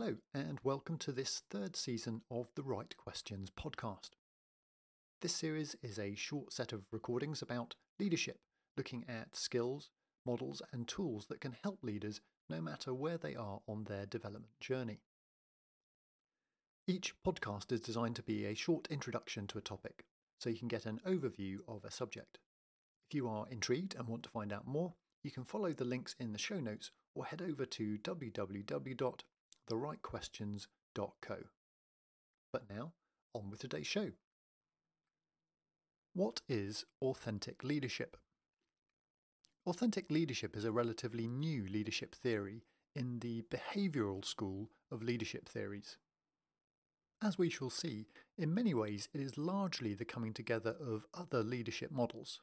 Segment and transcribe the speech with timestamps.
[0.00, 4.10] Hello, and welcome to this third season of the Right Questions podcast.
[5.22, 8.38] This series is a short set of recordings about leadership,
[8.76, 9.90] looking at skills,
[10.24, 14.52] models, and tools that can help leaders no matter where they are on their development
[14.60, 15.00] journey.
[16.86, 20.04] Each podcast is designed to be a short introduction to a topic,
[20.38, 22.38] so you can get an overview of a subject.
[23.10, 24.94] If you are intrigued and want to find out more,
[25.24, 29.18] you can follow the links in the show notes or head over to www
[29.70, 31.36] therightquestions.co.
[32.52, 32.92] But now,
[33.34, 34.12] on with today's show.
[36.14, 38.16] What is authentic leadership?
[39.66, 42.64] Authentic leadership is a relatively new leadership theory
[42.96, 45.98] in the behavioural school of leadership theories.
[47.22, 48.06] As we shall see,
[48.36, 52.40] in many ways it is largely the coming together of other leadership models,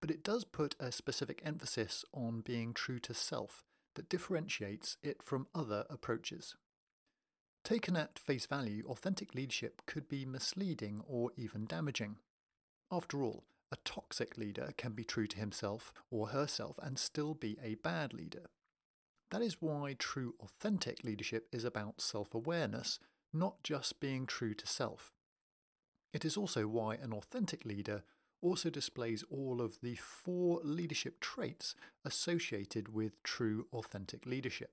[0.00, 3.64] but it does put a specific emphasis on being true to self
[3.96, 6.54] that differentiates it from other approaches.
[7.64, 12.18] Taken at face value, authentic leadership could be misleading or even damaging.
[12.92, 17.58] After all, a toxic leader can be true to himself or herself and still be
[17.60, 18.46] a bad leader.
[19.30, 23.00] That is why true authentic leadership is about self awareness,
[23.32, 25.12] not just being true to self.
[26.12, 28.04] It is also why an authentic leader
[28.42, 34.70] also displays all of the four leadership traits associated with true authentic leadership.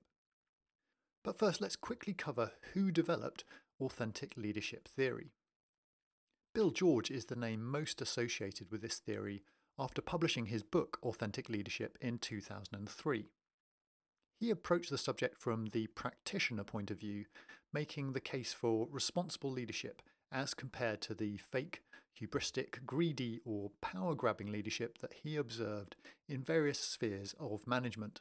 [1.22, 3.44] But first, let's quickly cover who developed
[3.80, 5.32] authentic leadership theory.
[6.54, 9.42] Bill George is the name most associated with this theory
[9.78, 13.26] after publishing his book Authentic Leadership in 2003.
[14.38, 17.24] He approached the subject from the practitioner point of view,
[17.72, 21.82] making the case for responsible leadership as compared to the fake,
[22.20, 25.96] hubristic, greedy, or power grabbing leadership that he observed
[26.28, 28.20] in various spheres of management.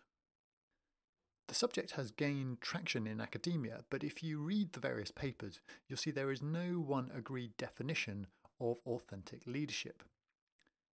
[1.48, 5.98] The subject has gained traction in academia, but if you read the various papers, you'll
[5.98, 8.28] see there is no one agreed definition
[8.60, 10.04] of authentic leadership.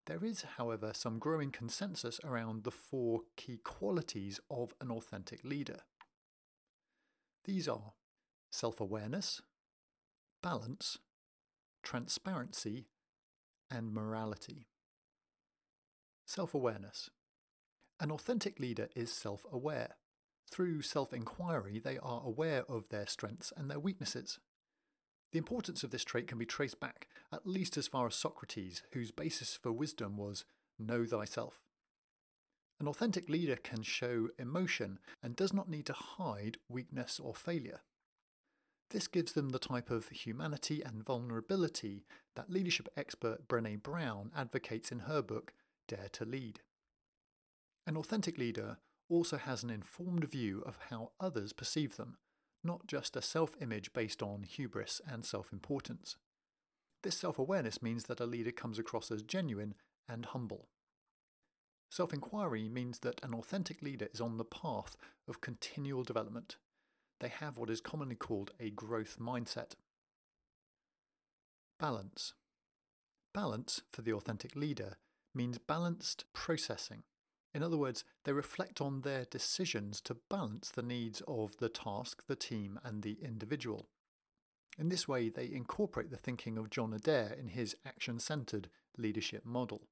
[0.07, 5.81] There is, however, some growing consensus around the four key qualities of an authentic leader.
[7.45, 7.93] These are
[8.51, 9.43] self awareness,
[10.43, 10.99] balance,
[11.83, 12.87] transparency,
[13.71, 14.67] and morality.
[16.27, 17.11] Self awareness.
[18.01, 19.97] An authentic leader is self aware.
[20.51, 24.39] Through self inquiry, they are aware of their strengths and their weaknesses.
[25.33, 28.83] The importance of this trait can be traced back at least as far as Socrates,
[28.93, 30.45] whose basis for wisdom was
[30.79, 31.61] know thyself.
[32.81, 37.81] An authentic leader can show emotion and does not need to hide weakness or failure.
[38.91, 44.91] This gives them the type of humanity and vulnerability that leadership expert Brene Brown advocates
[44.91, 45.53] in her book,
[45.87, 46.61] Dare to Lead.
[47.87, 48.79] An authentic leader
[49.11, 52.17] also has an informed view of how others perceive them,
[52.65, 56.17] not just a self image based on hubris and self importance.
[57.03, 59.75] This self awareness means that a leader comes across as genuine
[60.09, 60.69] and humble.
[61.91, 64.97] Self inquiry means that an authentic leader is on the path
[65.27, 66.57] of continual development
[67.21, 69.73] they have what is commonly called a growth mindset.
[71.79, 72.35] Balance.
[73.35, 74.97] Balance, for the authentic leader,
[75.35, 77.05] means balanced processing.
[77.55, 82.25] In other words, they reflect on their decisions to balance the needs of the task,
[82.27, 83.89] the team, and the individual.
[84.79, 89.45] In this way, they incorporate the thinking of John Adair in his action centered leadership
[89.45, 89.89] model.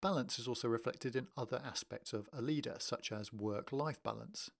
[0.00, 4.50] Balance is also reflected in other aspects of a leader, such as work life balance.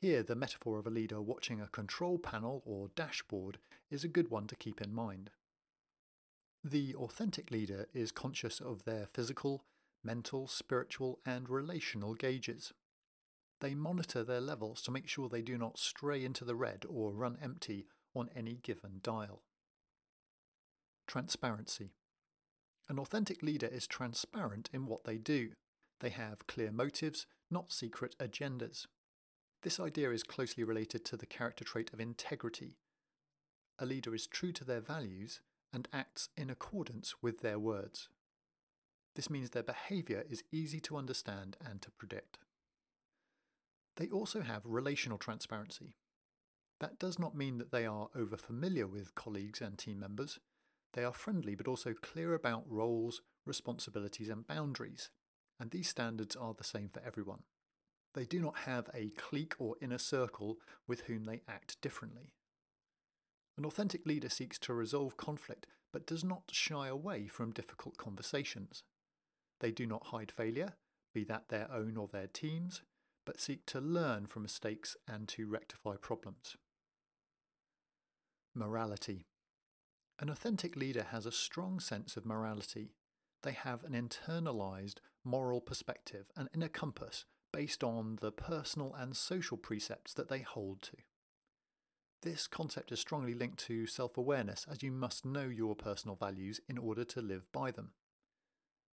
[0.00, 3.58] Here, the metaphor of a leader watching a control panel or dashboard
[3.90, 5.30] is a good one to keep in mind.
[6.62, 9.64] The authentic leader is conscious of their physical,
[10.04, 12.72] mental, spiritual, and relational gauges.
[13.60, 17.12] They monitor their levels to make sure they do not stray into the red or
[17.12, 19.42] run empty on any given dial.
[21.08, 21.94] Transparency.
[22.88, 25.50] An authentic leader is transparent in what they do.
[26.00, 28.86] They have clear motives, not secret agendas.
[29.62, 32.76] This idea is closely related to the character trait of integrity.
[33.78, 35.40] A leader is true to their values
[35.72, 38.08] and acts in accordance with their words.
[39.16, 42.38] This means their behaviour is easy to understand and to predict.
[43.96, 45.96] They also have relational transparency.
[46.78, 50.38] That does not mean that they are over familiar with colleagues and team members.
[50.92, 55.10] They are friendly but also clear about roles, responsibilities, and boundaries,
[55.58, 57.42] and these standards are the same for everyone.
[58.14, 62.32] They do not have a clique or inner circle with whom they act differently.
[63.56, 68.82] An authentic leader seeks to resolve conflict but does not shy away from difficult conversations.
[69.60, 70.74] They do not hide failure,
[71.14, 72.82] be that their own or their team's,
[73.24, 76.56] but seek to learn from mistakes and to rectify problems.
[78.54, 79.26] Morality.
[80.20, 82.92] An authentic leader has a strong sense of morality.
[83.42, 89.56] They have an internalized moral perspective and inner compass based on the personal and social
[89.56, 90.96] precepts that they hold to.
[92.22, 96.60] This concept is strongly linked to self awareness, as you must know your personal values
[96.68, 97.92] in order to live by them.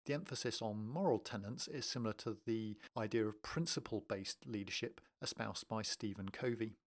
[0.06, 5.68] The emphasis on moral tenets is similar to the idea of principle based leadership espoused
[5.68, 6.78] by Stephen Covey.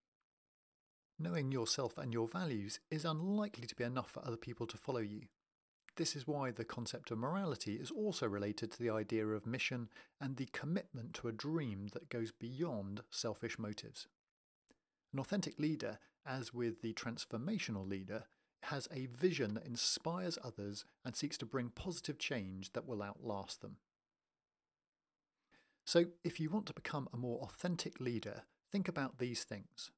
[1.19, 5.00] Knowing yourself and your values is unlikely to be enough for other people to follow
[5.00, 5.23] you.
[5.99, 9.89] This is why the concept of morality is also related to the idea of mission
[10.21, 14.06] and the commitment to a dream that goes beyond selfish motives.
[15.12, 18.27] An authentic leader, as with the transformational leader,
[18.62, 23.61] has a vision that inspires others and seeks to bring positive change that will outlast
[23.61, 23.79] them.
[25.85, 29.91] So, if you want to become a more authentic leader, think about these things.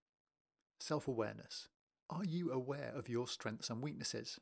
[0.79, 1.69] Self awareness.
[2.09, 4.41] Are you aware of your strengths and weaknesses?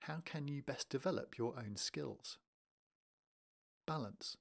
[0.00, 2.38] How can you best develop your own skills?
[3.86, 4.36] Balance.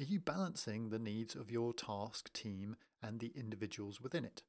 [0.00, 4.42] Are you balancing the needs of your task, team, and the individuals within it?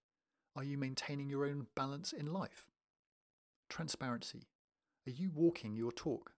[0.56, 2.66] Are you maintaining your own balance in life?
[3.70, 4.48] Transparency.
[5.08, 6.34] Are you walking your talk?